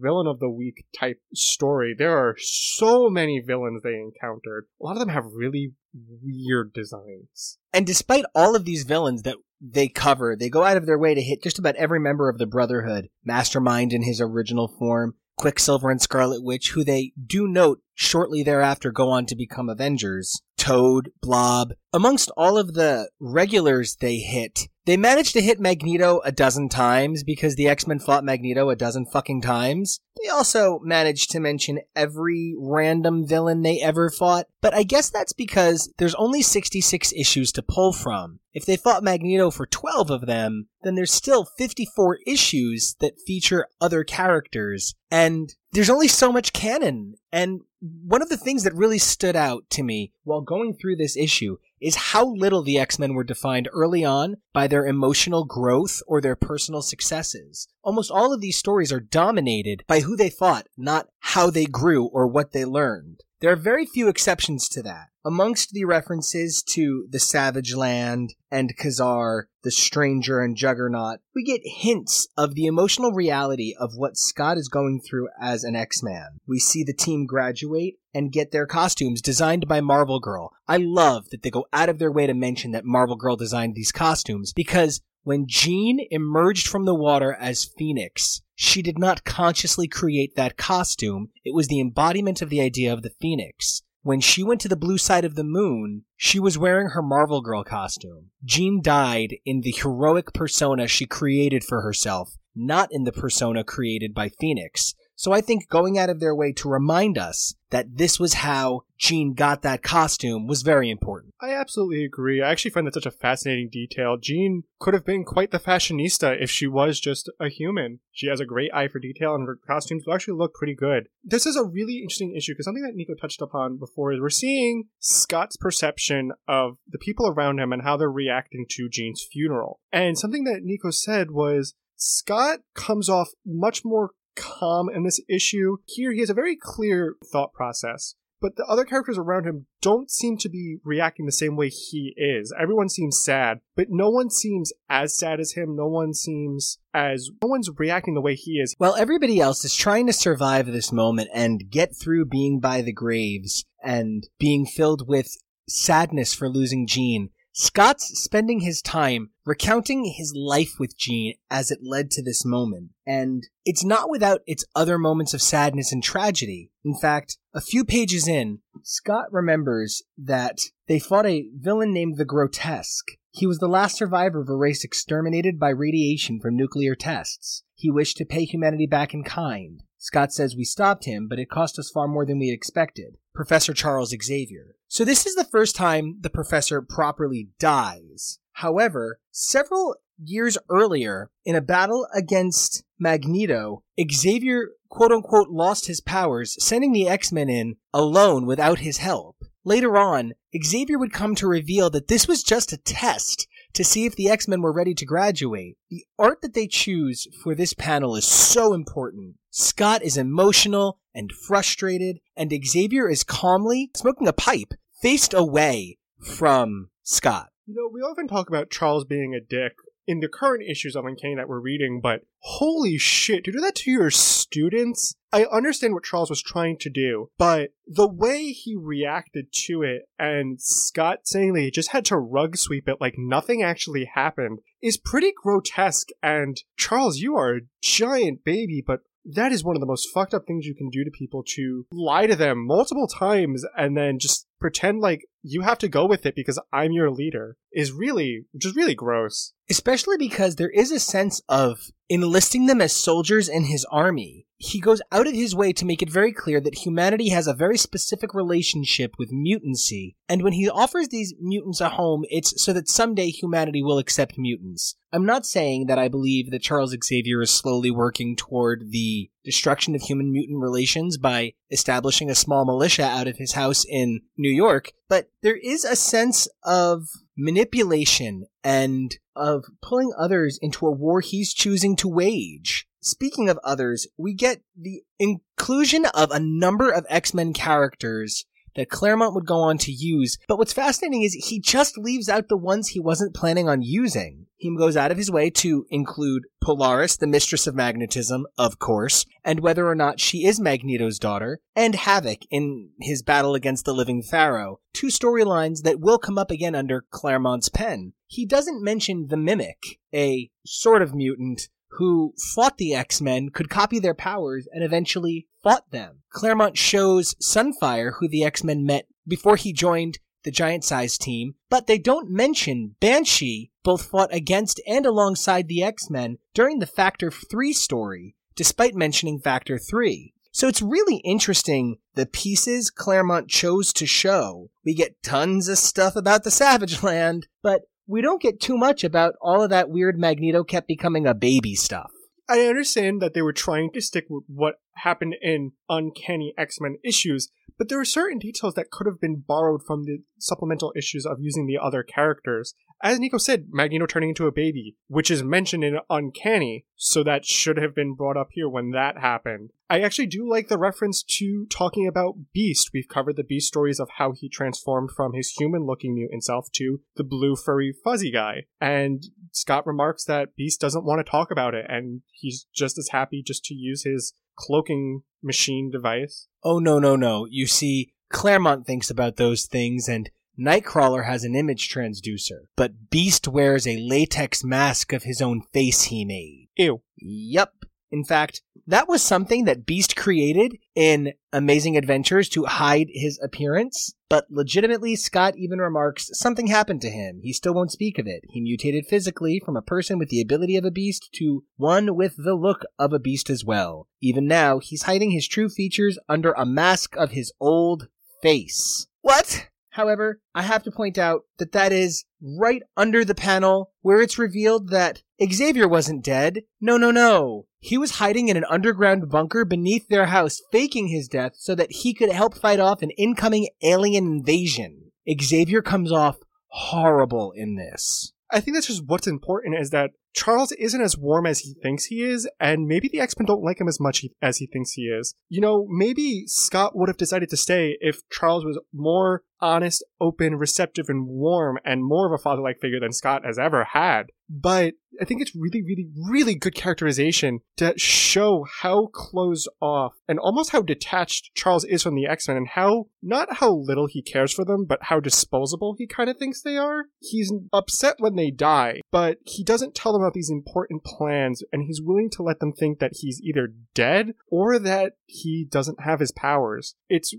[0.00, 1.94] villain of the week type story.
[1.96, 4.66] There are so many villains they encountered.
[4.80, 5.74] A lot of them have really
[6.22, 7.58] weird designs.
[7.72, 11.14] And despite all of these villains that they cover, they go out of their way
[11.14, 13.08] to hit just about every member of the Brotherhood.
[13.24, 18.92] Mastermind in his original form, Quicksilver and Scarlet Witch, who they do note shortly thereafter
[18.92, 20.40] go on to become Avengers.
[20.56, 26.32] Toad, Blob, amongst all of the regulars they hit, they managed to hit Magneto a
[26.32, 30.00] dozen times because the X-Men fought Magneto a dozen fucking times.
[30.22, 35.32] They also managed to mention every random villain they ever fought, but I guess that's
[35.32, 38.40] because there's only 66 issues to pull from.
[38.52, 43.66] If they fought Magneto for 12 of them, then there's still 54 issues that feature
[43.80, 47.14] other characters, and there's only so much canon.
[47.32, 51.16] And one of the things that really stood out to me while going through this
[51.16, 56.22] issue is how little the X-Men were defined early on by their emotional growth or
[56.22, 57.68] their personal successes.
[57.82, 62.06] Almost all of these stories are dominated by who they fought, not how they grew
[62.06, 63.20] or what they learned.
[63.40, 65.08] There are very few exceptions to that.
[65.24, 71.62] Amongst the references to the Savage Land and Ka-Zar, the Stranger and Juggernaut, we get
[71.64, 76.40] hints of the emotional reality of what Scott is going through as an X-Man.
[76.46, 80.52] We see the team graduate and get their costumes designed by Marvel Girl.
[80.68, 83.74] I love that they go out of their way to mention that Marvel Girl designed
[83.74, 89.88] these costumes because when Jean emerged from the water as Phoenix, she did not consciously
[89.88, 91.30] create that costume.
[91.44, 93.82] It was the embodiment of the idea of the Phoenix.
[94.02, 97.40] When she went to the blue side of the moon, she was wearing her Marvel
[97.40, 98.30] Girl costume.
[98.44, 104.12] Jean died in the heroic persona she created for herself, not in the persona created
[104.12, 104.94] by Phoenix.
[105.16, 108.82] So I think going out of their way to remind us that this was how
[108.98, 111.34] Jean got that costume was very important.
[111.40, 112.40] I absolutely agree.
[112.40, 114.16] I actually find that such a fascinating detail.
[114.16, 118.00] Jean could have been quite the fashionista if she was just a human.
[118.12, 121.08] She has a great eye for detail and her costumes will actually look pretty good.
[121.22, 124.30] This is a really interesting issue because something that Nico touched upon before is we're
[124.30, 129.80] seeing Scott's perception of the people around him and how they're reacting to Jean's funeral.
[129.92, 135.78] And something that Nico said was Scott comes off much more calm in this issue.
[135.86, 140.10] Here, he has a very clear thought process, but the other characters around him don't
[140.10, 142.52] seem to be reacting the same way he is.
[142.60, 145.76] Everyone seems sad, but no one seems as sad as him.
[145.76, 148.74] No one seems as, no one's reacting the way he is.
[148.78, 152.92] While everybody else is trying to survive this moment and get through being by the
[152.92, 155.28] graves and being filled with
[155.68, 161.78] sadness for losing Jean, Scott's spending his time recounting his life with Jean as it
[161.84, 162.90] led to this moment.
[163.06, 166.72] And it's not without its other moments of sadness and tragedy.
[166.84, 172.24] In fact, a few pages in, Scott remembers that they fought a villain named the
[172.24, 173.12] Grotesque.
[173.30, 177.62] He was the last survivor of a race exterminated by radiation from nuclear tests.
[177.76, 179.84] He wished to pay humanity back in kind.
[180.04, 183.16] Scott says we stopped him, but it cost us far more than we expected.
[183.34, 184.76] Professor Charles Xavier.
[184.86, 188.38] So this is the first time the professor properly dies.
[188.52, 196.62] However, several years earlier, in a battle against Magneto, Xavier quote unquote lost his powers,
[196.62, 199.36] sending the X-Men in alone without his help.
[199.64, 204.04] Later on, Xavier would come to reveal that this was just a test to see
[204.04, 205.78] if the X-Men were ready to graduate.
[205.88, 209.36] The art that they choose for this panel is so important.
[209.56, 216.90] Scott is emotional and frustrated, and Xavier is calmly smoking a pipe faced away from
[217.04, 217.50] Scott.
[217.64, 219.74] You know, we often talk about Charles being a dick
[220.08, 223.76] in the current issues of Uncanny that we're reading, but holy shit, to do that
[223.76, 225.14] to your students?
[225.32, 230.08] I understand what Charles was trying to do, but the way he reacted to it
[230.18, 234.58] and Scott saying that he just had to rug sweep it like nothing actually happened
[234.82, 236.08] is pretty grotesque.
[236.24, 240.34] And Charles, you are a giant baby, but that is one of the most fucked
[240.34, 244.18] up things you can do to people to lie to them multiple times and then
[244.18, 248.44] just pretend like you have to go with it because I'm your leader is really
[248.56, 249.53] just really gross.
[249.70, 254.46] Especially because there is a sense of enlisting them as soldiers in his army.
[254.56, 257.54] He goes out of his way to make it very clear that humanity has a
[257.54, 262.72] very specific relationship with mutancy, and when he offers these mutants a home, it's so
[262.72, 264.96] that someday humanity will accept mutants.
[265.12, 269.94] I'm not saying that I believe that Charles Xavier is slowly working toward the destruction
[269.94, 274.52] of human mutant relations by establishing a small militia out of his house in New
[274.52, 281.20] York, but there is a sense of manipulation and of pulling others into a war
[281.20, 282.86] he's choosing to wage.
[283.00, 289.34] Speaking of others, we get the inclusion of a number of X-Men characters that Claremont
[289.34, 290.38] would go on to use.
[290.48, 294.46] But what's fascinating is he just leaves out the ones he wasn't planning on using.
[294.56, 299.26] He goes out of his way to include Polaris, the mistress of magnetism, of course,
[299.44, 303.92] and whether or not she is Magneto's daughter, and Havok in his battle against the
[303.92, 304.80] living Pharaoh.
[304.94, 308.14] Two storylines that will come up again under Claremont's pen.
[308.26, 313.98] He doesn't mention the Mimic, a sort of mutant who fought the X-Men, could copy
[313.98, 316.22] their powers, and eventually fought them.
[316.30, 321.86] Claremont shows Sunfire, who the X-Men met before he joined the giant sized team, but
[321.86, 327.72] they don't mention Banshee both fought against and alongside the X-Men during the Factor 3
[327.72, 330.34] story, despite mentioning Factor 3.
[330.52, 334.70] So it's really interesting the pieces Claremont chose to show.
[334.84, 339.04] We get tons of stuff about the Savage Land, but we don't get too much
[339.04, 342.10] about all of that weird Magneto kept becoming a baby stuff.
[342.48, 346.98] I understand that they were trying to stick with what happened in Uncanny X Men
[347.02, 351.26] issues, but there were certain details that could have been borrowed from the supplemental issues
[351.26, 352.74] of using the other characters.
[353.02, 357.44] As Nico said, Magneto turning into a baby, which is mentioned in Uncanny, so that
[357.44, 359.70] should have been brought up here when that happened.
[359.90, 362.90] I actually do like the reference to talking about Beast.
[362.94, 366.70] We've covered the Beast stories of how he transformed from his human looking mutant self
[366.76, 368.64] to the blue furry fuzzy guy.
[368.80, 373.10] And Scott remarks that Beast doesn't want to talk about it, and he's just as
[373.10, 376.48] happy just to use his cloaking machine device.
[376.62, 377.46] Oh, no, no, no.
[377.48, 383.48] You see, Claremont thinks about those things, and Nightcrawler has an image transducer, but Beast
[383.48, 386.68] wears a latex mask of his own face he made.
[386.76, 387.02] Ew.
[387.16, 387.72] Yep.
[388.10, 394.14] In fact, that was something that Beast created in Amazing Adventures to hide his appearance.
[394.28, 397.40] But legitimately, Scott even remarks something happened to him.
[397.42, 398.44] He still won't speak of it.
[398.48, 402.36] He mutated physically from a person with the ability of a beast to one with
[402.36, 404.06] the look of a beast as well.
[404.20, 408.08] Even now, he's hiding his true features under a mask of his old
[408.42, 409.06] face.
[409.22, 409.68] What?
[409.94, 414.40] However, I have to point out that that is right under the panel where it's
[414.40, 416.62] revealed that Xavier wasn't dead.
[416.80, 417.66] No, no, no.
[417.84, 421.92] He was hiding in an underground bunker beneath their house, faking his death so that
[421.92, 425.12] he could help fight off an incoming alien invasion.
[425.38, 428.32] Xavier comes off horrible in this.
[428.50, 432.06] I think that's just what's important is that Charles isn't as warm as he thinks
[432.06, 434.92] he is, and maybe the X Men don't like him as much as he thinks
[434.92, 435.34] he is.
[435.48, 440.56] You know, maybe Scott would have decided to stay if Charles was more honest, open,
[440.56, 444.26] receptive, and warm, and more of a father like figure than Scott has ever had.
[444.48, 450.38] But I think it's really, really, really good characterization to show how closed off and
[450.38, 454.22] almost how detached Charles is from the X Men and how, not how little he
[454.22, 457.04] cares for them, but how disposable he kind of thinks they are.
[457.20, 461.84] He's upset when they die, but he doesn't tell them about these important plans and
[461.84, 466.20] he's willing to let them think that he's either dead or that he doesn't have
[466.20, 466.94] his powers.
[467.08, 467.34] It's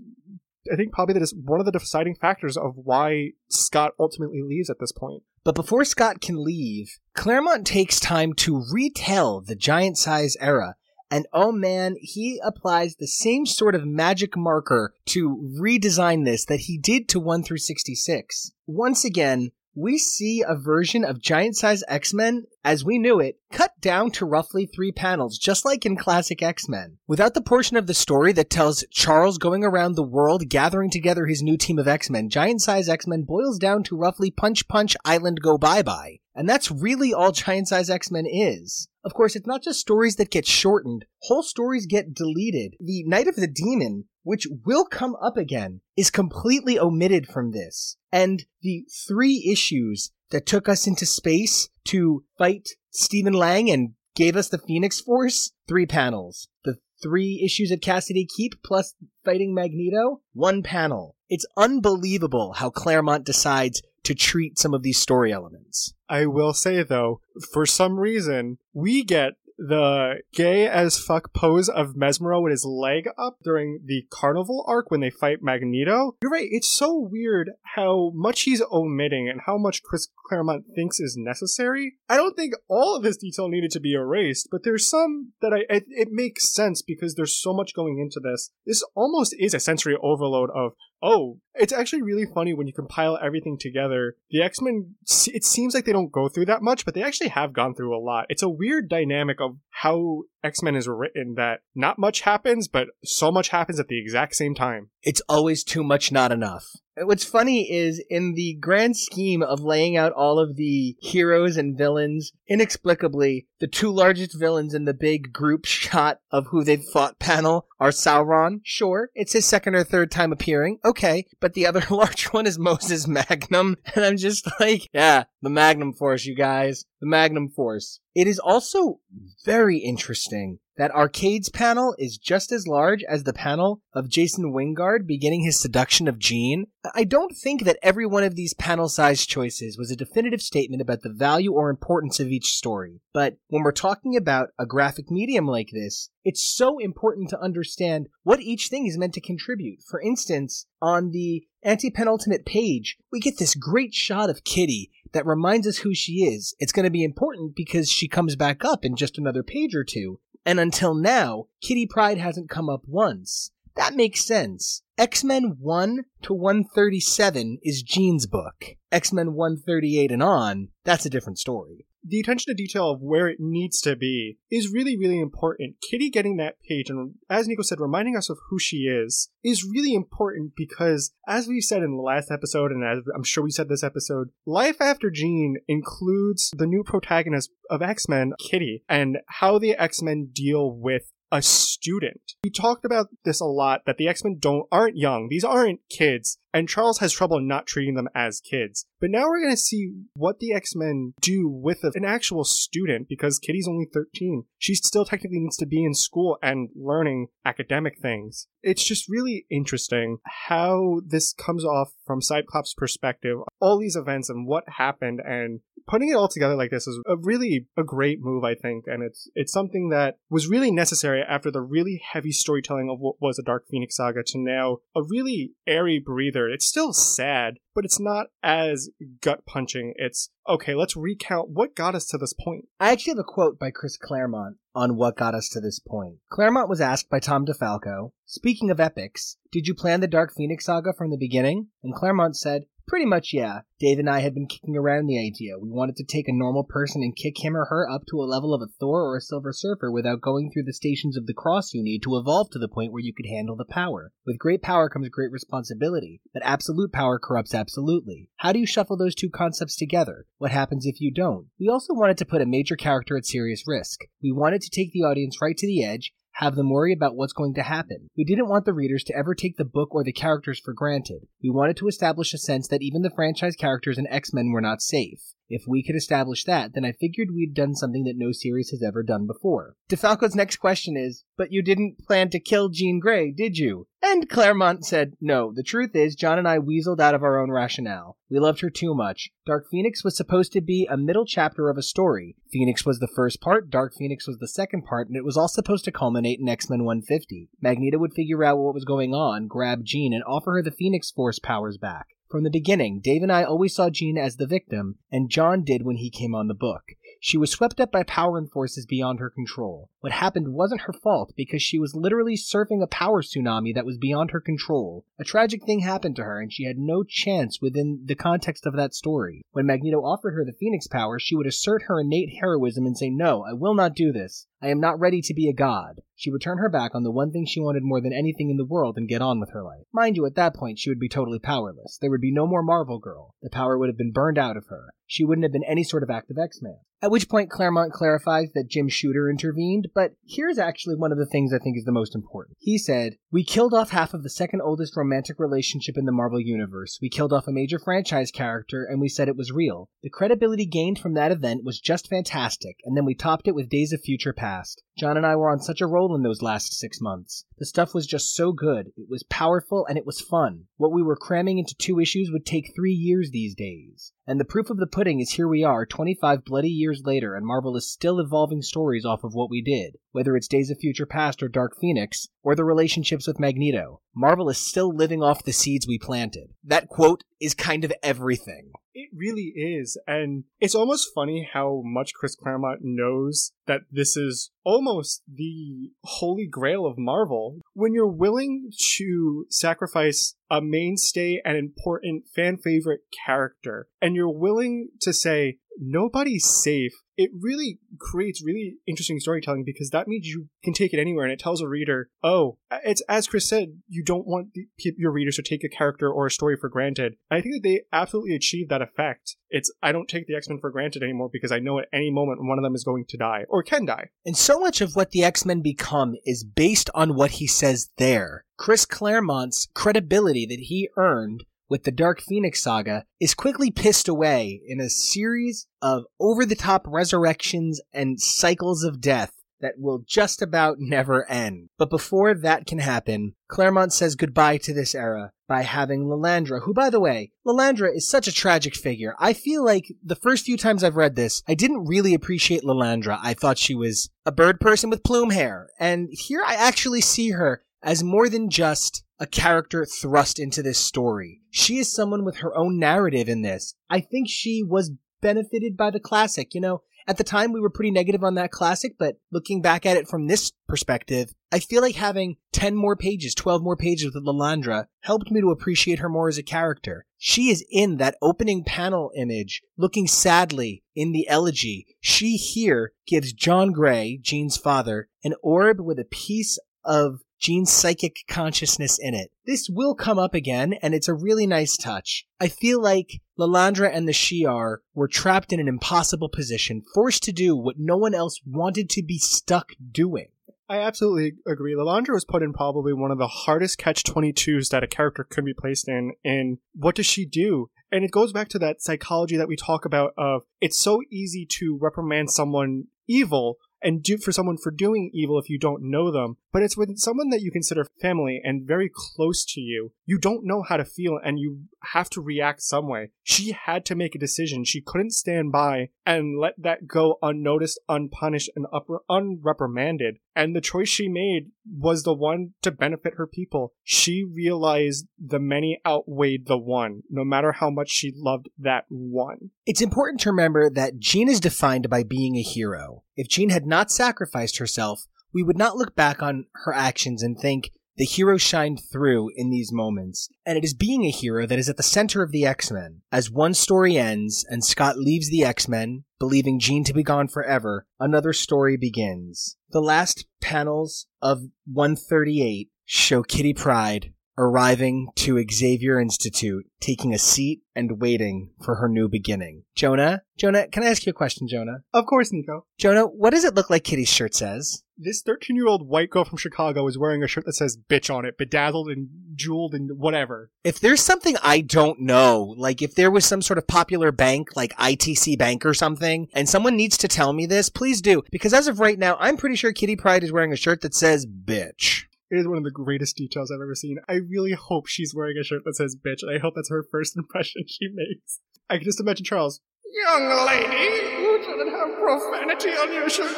[0.72, 4.70] I think probably that is one of the deciding factors of why Scott ultimately leaves
[4.70, 5.22] at this point.
[5.44, 10.74] But before Scott can leave, Claremont takes time to retell the giant size era.
[11.08, 16.60] And oh man, he applies the same sort of magic marker to redesign this that
[16.60, 18.50] he did to 1 through 66.
[18.66, 23.72] Once again, we see a version of giant size X-Men as we knew it cut
[23.80, 26.96] down to roughly three panels, just like in classic X-Men.
[27.06, 31.26] Without the portion of the story that tells Charles going around the world gathering together
[31.26, 35.40] his new team of X-Men, giant size X-Men boils down to roughly punch punch island
[35.42, 36.20] go bye bye.
[36.36, 38.88] And that's really all Giant Size X-Men is.
[39.02, 42.74] Of course, it's not just stories that get shortened, whole stories get deleted.
[42.78, 47.96] The Night of the Demon, which will come up again, is completely omitted from this.
[48.12, 54.36] And the three issues that took us into space to fight Steven Lang and gave
[54.36, 56.48] us the Phoenix Force, three panels.
[56.64, 58.94] The three issues at Cassidy Keep plus
[59.24, 61.16] fighting Magneto, one panel.
[61.28, 65.94] It's unbelievable how Claremont decides to treat some of these story elements.
[66.08, 67.20] I will say though,
[67.52, 73.08] for some reason, we get the gay as fuck pose of Mesmero with his leg
[73.18, 76.16] up during the carnival arc when they fight Magneto.
[76.22, 81.00] You're right, it's so weird how much he's omitting and how much Chris Claremont thinks
[81.00, 81.94] is necessary.
[82.08, 85.52] I don't think all of this detail needed to be erased, but there's some that
[85.52, 88.50] I it, it makes sense because there's so much going into this.
[88.66, 90.72] This almost is a sensory overload of
[91.06, 94.16] oh, it's actually really funny when you compile everything together.
[94.30, 94.96] The X Men,
[95.28, 97.96] it seems like they don't go through that much, but they actually have gone through
[97.96, 98.26] a lot.
[98.28, 102.88] It's a weird dynamic of how X Men is written that not much happens, but
[103.04, 104.90] so much happens at the exact same time.
[105.02, 106.64] It's always too much, not enough.
[106.98, 111.76] What's funny is in the grand scheme of laying out all of the heroes and
[111.76, 117.18] villains, inexplicably, the two largest villains in the big group shot of who they've fought
[117.18, 118.60] panel are Sauron.
[118.64, 120.78] Sure, it's his second or third time appearing.
[120.86, 121.26] Okay.
[121.38, 123.76] But the other large one is Moses Magnum.
[123.94, 126.86] And I'm just like, yeah, the Magnum Force, you guys.
[127.00, 128.00] The Magnum Force.
[128.16, 128.98] It is also
[129.44, 135.06] very interesting that Arcade's panel is just as large as the panel of Jason Wyngarde
[135.06, 136.66] beginning his seduction of Jean.
[136.94, 140.82] I don't think that every one of these panel size choices was a definitive statement
[140.82, 143.00] about the value or importance of each story.
[143.14, 148.08] But when we're talking about a graphic medium like this, it's so important to understand
[148.24, 149.80] what each thing is meant to contribute.
[149.88, 155.66] For instance, on the antepenultimate page, we get this great shot of Kitty that reminds
[155.66, 156.54] us who she is.
[156.58, 159.84] It's going to be important because she comes back up in just another page or
[159.84, 160.20] two.
[160.44, 163.50] And until now, Kitty Pryde hasn't come up once.
[163.74, 164.82] That makes sense.
[164.96, 168.76] X-Men 1 to 137 is Jean's book.
[168.90, 173.38] X-Men 138 and on, that's a different story the attention to detail of where it
[173.40, 175.76] needs to be is really, really important.
[175.88, 179.64] Kitty getting that page and, as Nico said, reminding us of who she is is
[179.64, 183.50] really important because, as we said in the last episode, and as I'm sure we
[183.50, 189.18] said this episode, Life After Jean includes the new protagonist of X Men, Kitty, and
[189.26, 192.20] how the X Men deal with a student.
[192.44, 195.28] We talked about this a lot that the X-Men don't aren't young.
[195.28, 198.86] These aren't kids, and Charles has trouble not treating them as kids.
[198.98, 203.38] But now we're going to see what the X-Men do with an actual student because
[203.38, 204.44] Kitty's only 13.
[204.56, 208.46] She still technically needs to be in school and learning academic things.
[208.62, 210.16] It's just really interesting
[210.46, 216.08] how this comes off from Cyclops' perspective, all these events and what happened and putting
[216.08, 219.28] it all together like this is a really a great move, I think, and it's
[219.34, 223.42] it's something that was really necessary after the really heavy storytelling of what was a
[223.42, 226.45] Dark Phoenix saga to now a really airy breather.
[226.52, 229.94] It's still sad, but it's not as gut punching.
[229.96, 232.68] It's okay, let's recount what got us to this point.
[232.80, 236.16] I actually have a quote by Chris Claremont on what got us to this point.
[236.30, 240.66] Claremont was asked by Tom DeFalco, speaking of epics, did you plan the Dark Phoenix
[240.66, 241.68] saga from the beginning?
[241.82, 243.62] And Claremont said, Pretty much, yeah.
[243.80, 245.58] Dave and I had been kicking around the idea.
[245.58, 248.30] We wanted to take a normal person and kick him or her up to a
[248.30, 251.34] level of a Thor or a Silver Surfer without going through the stations of the
[251.34, 254.12] cross you need to evolve to the point where you could handle the power.
[254.24, 258.30] With great power comes great responsibility, but absolute power corrupts absolutely.
[258.36, 260.26] How do you shuffle those two concepts together?
[260.38, 261.48] What happens if you don't?
[261.58, 264.02] We also wanted to put a major character at serious risk.
[264.22, 267.32] We wanted to take the audience right to the edge have them worry about what's
[267.32, 268.08] going to happen.
[268.14, 271.26] We didn't want the readers to ever take the book or the characters for granted.
[271.42, 274.82] We wanted to establish a sense that even the franchise characters in X-Men were not
[274.82, 275.20] safe.
[275.48, 278.82] If we could establish that, then I figured we'd done something that no series has
[278.82, 279.76] ever done before.
[279.88, 283.86] DeFalco's next question is, but you didn't plan to kill Jean Grey, did you?
[284.02, 287.50] And Claremont said, no, the truth is, John and I weaseled out of our own
[287.50, 288.16] rationale.
[288.28, 289.30] We loved her too much.
[289.44, 292.36] Dark Phoenix was supposed to be a middle chapter of a story.
[292.52, 295.48] Phoenix was the first part, Dark Phoenix was the second part, and it was all
[295.48, 297.50] supposed to culminate in X-Men 150.
[297.60, 301.10] Magneto would figure out what was going on, grab Jean, and offer her the Phoenix
[301.10, 302.06] Force powers back.
[302.36, 305.86] From the beginning, Dave and I always saw Jean as the victim, and John did
[305.86, 306.82] when he came on the book.
[307.18, 309.88] She was swept up by power and forces beyond her control.
[310.00, 313.96] What happened wasn't her fault because she was literally surfing a power tsunami that was
[313.96, 315.06] beyond her control.
[315.18, 318.76] A tragic thing happened to her and she had no chance within the context of
[318.76, 319.40] that story.
[319.52, 323.08] When Magneto offered her the Phoenix power, she would assert her innate heroism and say,
[323.08, 324.46] No, I will not do this.
[324.66, 326.00] I am not ready to be a god.
[326.16, 328.56] She would turn her back on the one thing she wanted more than anything in
[328.56, 329.84] the world and get on with her life.
[329.92, 331.98] Mind you, at that point, she would be totally powerless.
[332.00, 333.36] There would be no more Marvel Girl.
[333.42, 334.94] The power would have been burned out of her.
[335.06, 336.78] She wouldn't have been any sort of active X-Man.
[337.02, 341.26] At which point, Claremont clarifies that Jim Shooter intervened, but here's actually one of the
[341.26, 342.56] things I think is the most important.
[342.58, 346.40] He said, We killed off half of the second oldest romantic relationship in the Marvel
[346.40, 346.98] Universe.
[347.00, 349.90] We killed off a major franchise character, and we said it was real.
[350.02, 353.68] The credibility gained from that event was just fantastic, and then we topped it with
[353.68, 354.55] Days of Future Past.
[354.98, 357.44] John and I were on such a roll in those last six months.
[357.58, 358.88] The stuff was just so good.
[358.96, 360.64] It was powerful and it was fun.
[360.76, 364.12] What we were cramming into two issues would take three years these days.
[364.26, 367.46] And the proof of the pudding is here we are, 25 bloody years later, and
[367.46, 369.96] Marvel is still evolving stories off of what we did.
[370.12, 374.48] Whether it's Days of Future Past or Dark Phoenix, or the relationships with Magneto, Marvel
[374.48, 376.50] is still living off the seeds we planted.
[376.64, 378.72] That quote is kind of everything.
[378.98, 379.98] It really is.
[380.06, 386.46] And it's almost funny how much Chris Claremont knows that this is almost the holy
[386.46, 387.60] grail of Marvel.
[387.74, 394.88] When you're willing to sacrifice a mainstay and important fan favorite character, and you're willing
[395.02, 400.72] to say, nobody's safe it really creates really interesting storytelling because that means you can
[400.72, 404.26] take it anywhere and it tells a reader, oh, it's as Chris said, you don't
[404.26, 407.16] want the, your readers to take a character or a story for granted.
[407.30, 409.36] I think that they absolutely achieve that effect.
[409.48, 412.10] It's I don't take the X Men for granted anymore because I know at any
[412.10, 414.10] moment one of them is going to die or can die.
[414.24, 417.90] And so much of what the X Men become is based on what he says
[417.96, 418.44] there.
[418.58, 424.60] Chris Claremont's credibility that he earned with the Dark Phoenix saga is quickly pissed away
[424.66, 430.42] in a series of over the top resurrections and cycles of death that will just
[430.42, 431.68] about never end.
[431.78, 436.74] But before that can happen, Claremont says goodbye to this era by having Lilandra, who,
[436.74, 439.14] by the way, Lilandra is such a tragic figure.
[439.18, 443.18] I feel like the first few times I've read this, I didn't really appreciate Lilandra.
[443.22, 445.68] I thought she was a bird person with plume hair.
[445.78, 450.78] And here I actually see her as more than just a character thrust into this
[450.78, 451.40] story.
[451.50, 453.74] She is someone with her own narrative in this.
[453.88, 456.54] I think she was benefited by the classic.
[456.54, 459.86] You know, at the time we were pretty negative on that classic, but looking back
[459.86, 464.12] at it from this perspective, I feel like having 10 more pages, 12 more pages
[464.12, 467.06] with Lilandra helped me to appreciate her more as a character.
[467.16, 471.86] She is in that opening panel image, looking sadly in the elegy.
[472.00, 478.20] She here gives John Grey, Jean's father, an orb with a piece of Jean's psychic
[478.28, 479.30] consciousness in it.
[479.44, 482.26] This will come up again, and it's a really nice touch.
[482.40, 487.32] I feel like Lilandra and the Shi'ar were trapped in an impossible position, forced to
[487.32, 490.28] do what no one else wanted to be stuck doing.
[490.68, 491.74] I absolutely agree.
[491.74, 495.44] Lilandra was put in probably one of the hardest catch 22s that a character could
[495.44, 496.14] be placed in.
[496.24, 497.70] And what does she do?
[497.92, 501.46] And it goes back to that psychology that we talk about of it's so easy
[501.58, 506.10] to reprimand someone evil and do for someone for doing evil if you don't know
[506.10, 506.36] them.
[506.52, 509.92] But it's with someone that you consider family and very close to you.
[510.04, 511.60] You don't know how to feel and you
[511.92, 513.12] have to react some way.
[513.22, 514.64] She had to make a decision.
[514.64, 520.16] She couldn't stand by and let that go unnoticed, unpunished, and up- unreprimanded.
[520.34, 523.72] And the choice she made was the one to benefit her people.
[523.84, 529.50] She realized the many outweighed the one, no matter how much she loved that one.
[529.64, 533.04] It's important to remember that Jean is defined by being a hero.
[533.16, 537.38] If Jean had not sacrificed herself, we would not look back on her actions and
[537.38, 541.58] think, the hero shined through in these moments, and it is being a hero that
[541.58, 543.00] is at the center of the X-Men.
[543.10, 547.86] As one story ends and Scott leaves the X-Men, believing Jean to be gone forever,
[547.98, 549.56] another story begins.
[549.70, 557.62] The last panels of 138 show Kitty Pryde arriving to Xavier Institute, taking a seat
[557.74, 559.64] and waiting for her new beginning.
[559.74, 561.78] Jonah, Jonah, can I ask you a question, Jonah?
[561.92, 562.66] Of course, Nico.
[562.78, 564.82] Jonah, what does it look like Kitty's shirt says?
[564.98, 568.14] This 13 year old white girl from Chicago is wearing a shirt that says bitch
[568.14, 570.50] on it, bedazzled and jeweled and whatever.
[570.64, 574.56] If there's something I don't know, like if there was some sort of popular bank
[574.56, 578.22] like ITC Bank or something, and someone needs to tell me this, please do.
[578.30, 580.94] Because as of right now, I'm pretty sure Kitty Pryde is wearing a shirt that
[580.94, 582.04] says bitch.
[582.30, 583.98] It is one of the greatest details I've ever seen.
[584.08, 586.84] I really hope she's wearing a shirt that says bitch, and I hope that's her
[586.90, 588.40] first impression she makes.
[588.68, 589.60] I can just imagine Charles.
[590.08, 593.36] Young lady, you shouldn't have profanity on your shirt.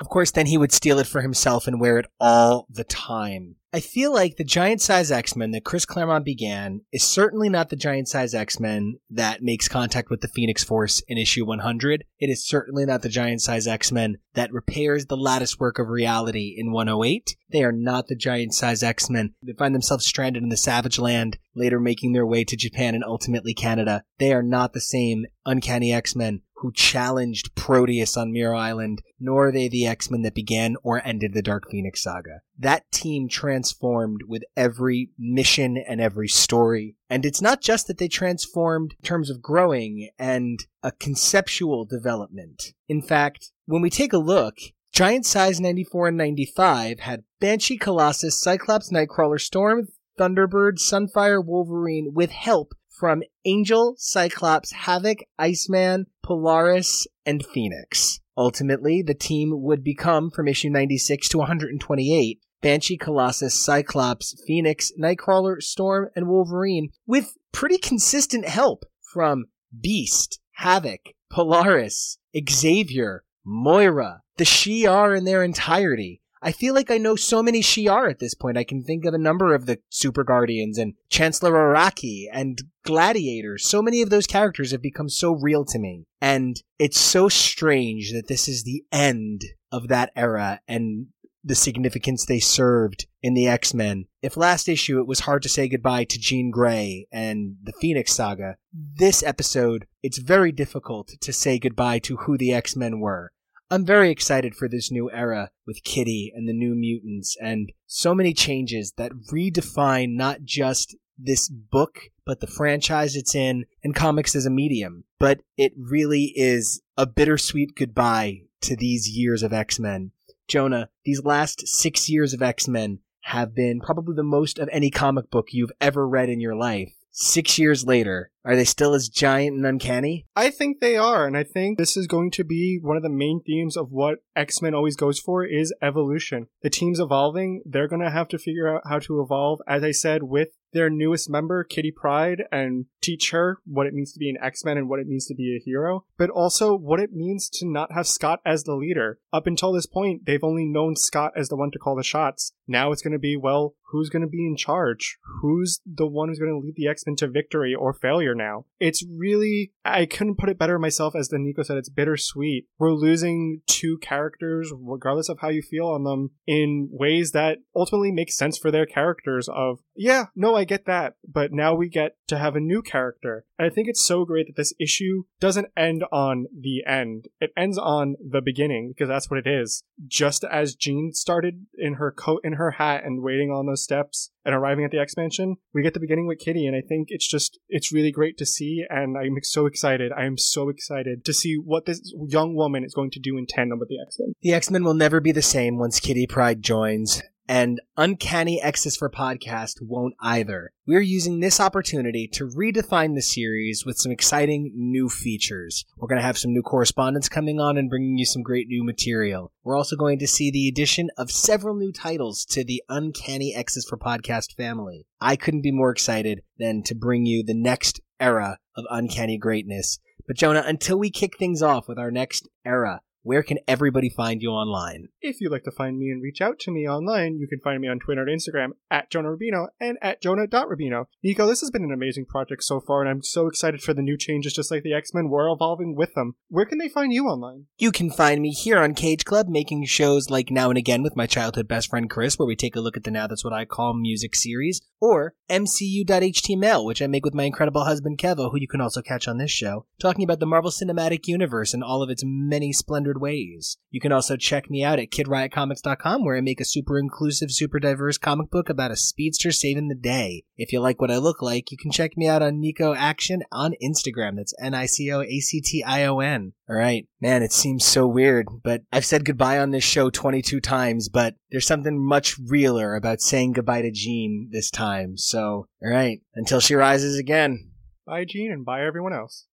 [0.00, 3.56] Of course, then he would steal it for himself and wear it all the time.
[3.72, 7.68] I feel like the giant size X Men that Chris Claremont began is certainly not
[7.68, 12.04] the giant size X Men that makes contact with the Phoenix Force in issue 100.
[12.18, 15.88] It is certainly not the giant size X Men that repairs the lattice work of
[15.88, 17.36] reality in 108.
[17.48, 20.98] They are not the giant size X Men that find themselves stranded in the Savage
[20.98, 24.02] Land, later making their way to Japan and ultimately Canada.
[24.18, 29.48] They are not the same uncanny X Men who challenged Proteus on Muir Island, nor
[29.48, 32.40] are they the X-Men that began or ended the Dark Phoenix saga.
[32.58, 36.96] That team transformed with every mission and every story.
[37.08, 42.74] And it's not just that they transformed in terms of growing and a conceptual development.
[42.88, 44.56] In fact, when we take a look,
[44.92, 49.88] Giant Size 94 and 95 had Banshee, Colossus, Cyclops, Nightcrawler, Storm,
[50.18, 58.20] Thunderbird, Sunfire, Wolverine with help from Angel, Cyclops, Havok, Iceman, Polaris, and Phoenix.
[58.36, 65.62] Ultimately, the team would become, from issue 96 to 128, Banshee, Colossus, Cyclops, Phoenix, Nightcrawler,
[65.62, 69.46] Storm, and Wolverine, with pretty consistent help from
[69.80, 76.20] Beast, Havok, Polaris, Xavier, Moira, the Shi'ar in their entirety.
[76.42, 78.56] I feel like I know so many Shi'ar at this point.
[78.56, 83.58] I can think of a number of the Super Guardians and Chancellor Araki and Gladiator.
[83.58, 86.06] So many of those characters have become so real to me.
[86.20, 91.08] And it's so strange that this is the end of that era and
[91.42, 94.06] the significance they served in the X-Men.
[94.22, 98.12] If last issue it was hard to say goodbye to Jean Grey and the Phoenix
[98.12, 103.32] Saga, this episode it's very difficult to say goodbye to who the X-Men were.
[103.72, 108.16] I'm very excited for this new era with Kitty and the New Mutants and so
[108.16, 114.34] many changes that redefine not just this book, but the franchise it's in and comics
[114.34, 115.04] as a medium.
[115.20, 120.10] But it really is a bittersweet goodbye to these years of X-Men.
[120.48, 125.30] Jonah, these last six years of X-Men have been probably the most of any comic
[125.30, 126.92] book you've ever read in your life.
[127.12, 130.26] Six years later, are they still as giant and uncanny?
[130.34, 133.10] I think they are, and I think this is going to be one of the
[133.10, 136.46] main themes of what X-Men always goes for is evolution.
[136.62, 139.90] The team's evolving, they're going to have to figure out how to evolve, as I
[139.90, 144.30] said, with their newest member, Kitty Pryde, and teach her what it means to be
[144.30, 147.48] an X-Men and what it means to be a hero, but also what it means
[147.54, 149.18] to not have Scott as the leader.
[149.32, 152.52] Up until this point, they've only known Scott as the one to call the shots.
[152.68, 155.18] Now it's going to be, well, who's going to be in charge?
[155.40, 158.66] Who's the one who's going to lead the X-Men to victory or failure now?
[158.78, 162.66] It's really, I couldn't put it better myself as the Nico said, it's bittersweet.
[162.78, 168.12] We're losing two characters, regardless of how you feel on them, in ways that ultimately
[168.12, 172.16] make sense for their characters of, yeah, no, I get that, but now we get
[172.28, 173.44] to have a new character.
[173.58, 177.28] And I think it's so great that this issue doesn't end on the end.
[177.40, 179.82] It ends on the beginning, because that's what it is.
[180.06, 184.30] Just as Jean started in her coat and her hat and waiting on those steps
[184.44, 187.28] and arriving at the expansion, we get the beginning with Kitty, and I think it's
[187.28, 190.12] just, it's really great to see, and I'm so excited.
[190.16, 193.46] I am so excited to see what this young woman is going to do in
[193.46, 194.32] tandem with the X-Men.
[194.42, 197.22] The X-Men will never be the same once Kitty Pryde joins.
[197.50, 200.70] And Uncanny X's for Podcast won't either.
[200.86, 205.84] We're using this opportunity to redefine the series with some exciting new features.
[205.96, 208.84] We're going to have some new correspondents coming on and bringing you some great new
[208.84, 209.50] material.
[209.64, 213.84] We're also going to see the addition of several new titles to the Uncanny X's
[213.84, 215.08] for Podcast family.
[215.20, 219.98] I couldn't be more excited than to bring you the next era of Uncanny Greatness.
[220.24, 224.40] But Jonah, until we kick things off with our next era, where can everybody find
[224.42, 225.08] you online?
[225.20, 227.80] If you'd like to find me and reach out to me online, you can find
[227.80, 231.04] me on Twitter and Instagram at Jonah Rubino and at Jonah.Rubino.
[231.22, 234.02] Nico, this has been an amazing project so far, and I'm so excited for the
[234.02, 235.28] new changes just like the X-Men.
[235.28, 236.36] We're evolving with them.
[236.48, 237.66] Where can they find you online?
[237.78, 241.16] You can find me here on Cage Club making shows like Now and Again with
[241.16, 243.52] my childhood best friend Chris, where we take a look at the Now That's What
[243.52, 248.58] I Call music series, or MCU.html, which I make with my incredible husband Kevo, who
[248.58, 252.02] you can also catch on this show, talking about the Marvel Cinematic Universe and all
[252.02, 252.72] of its many
[253.10, 253.78] splendid ways.
[253.90, 257.80] You can also check me out at KidRiotComics.com, where I make a super inclusive, super
[257.80, 260.44] diverse comic book about a speedster saving the day.
[260.56, 263.42] If you like what I look like, you can check me out on Nico Action
[263.50, 264.36] on Instagram.
[264.36, 266.52] That's N-I-C-O-A-C-T-I-O-N.
[266.68, 267.08] All right.
[267.20, 271.34] Man, it seems so weird, but I've said goodbye on this show 22 times, but
[271.50, 275.16] there's something much realer about saying goodbye to Jean this time.
[275.16, 276.20] So, all right.
[276.34, 277.70] Until she rises again.
[278.06, 279.46] Bye, Jean, and bye everyone else.